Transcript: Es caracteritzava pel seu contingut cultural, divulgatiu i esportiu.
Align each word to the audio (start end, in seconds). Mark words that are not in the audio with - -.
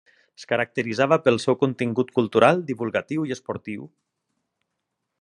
Es 0.39 0.45
caracteritzava 0.51 1.19
pel 1.27 1.37
seu 1.43 1.57
contingut 1.65 2.11
cultural, 2.17 2.65
divulgatiu 2.73 3.29
i 3.31 3.39
esportiu. 3.39 3.89